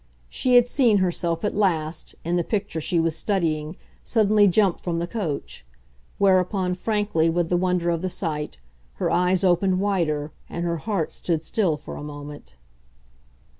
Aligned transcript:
She 0.31 0.55
had 0.55 0.65
seen 0.65 0.97
herself 0.97 1.45
at 1.45 1.53
last, 1.55 2.15
in 2.23 2.35
the 2.35 2.43
picture 2.43 2.81
she 2.81 2.99
was 2.99 3.15
studying, 3.15 3.75
suddenly 4.03 4.47
jump 4.47 4.79
from 4.79 4.97
the 4.97 5.05
coach; 5.05 5.63
whereupon, 6.17 6.73
frankly, 6.73 7.29
with 7.29 7.49
the 7.49 7.55
wonder 7.55 7.91
of 7.91 8.01
the 8.01 8.09
sight, 8.09 8.57
her 8.95 9.11
eyes 9.11 9.43
opened 9.43 9.79
wider 9.79 10.31
and 10.49 10.65
her 10.65 10.77
heart 10.77 11.13
stood 11.13 11.43
still 11.43 11.77
for 11.77 11.97
a 11.97 12.03
moment. 12.03 12.55